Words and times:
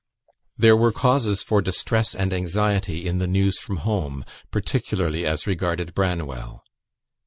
There 0.57 0.75
were 0.75 0.91
causes 0.91 1.43
for 1.43 1.61
distress 1.61 2.15
and 2.15 2.33
anxiety 2.33 3.07
in 3.07 3.19
the 3.19 3.27
news 3.27 3.59
from 3.59 3.77
home, 3.85 4.25
particularly 4.49 5.27
as 5.27 5.45
regarded 5.45 5.93
Branwell. 5.93 6.63